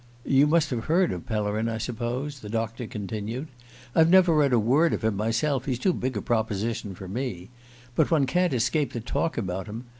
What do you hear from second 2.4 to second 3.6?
doctor continued.